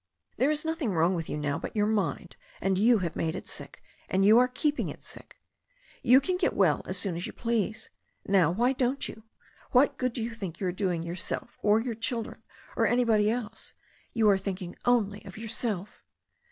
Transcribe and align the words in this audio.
"There 0.37 0.49
is 0.49 0.65
nothing 0.65 0.93
wrong 0.93 1.13
with 1.13 1.29
you 1.29 1.37
now 1.37 1.59
but 1.59 1.75
your 1.75 1.85
mind, 1.85 2.35
and 2.59 2.75
you 2.79 2.97
have 3.05 3.15
made 3.15 3.35
it 3.35 3.47
sick, 3.47 3.83
and 4.09 4.25
you 4.25 4.39
are 4.39 4.47
keeping 4.47 4.89
it 4.89 5.03
sick. 5.03 5.37
You 6.01 6.19
can 6.19 6.37
get 6.37 6.55
well 6.55 6.81
as 6.87 6.97
soon 6.97 7.15
as 7.15 7.27
you 7.27 7.33
please. 7.33 7.91
Now, 8.25 8.49
why 8.49 8.73
don't 8.73 9.07
you? 9.07 9.25
What 9.73 9.99
good 9.99 10.13
do 10.13 10.23
you 10.23 10.33
think 10.33 10.59
you 10.59 10.65
are 10.65 10.71
doing 10.71 11.03
yourself 11.03 11.55
or 11.61 11.79
your 11.79 11.93
children, 11.93 12.41
or 12.75 12.87
anybody 12.87 13.29
else? 13.29 13.75
You 14.11 14.27
are 14.31 14.39
thinking 14.39 14.75
only 14.85 15.23
of 15.23 15.37
yourself." 15.37 16.01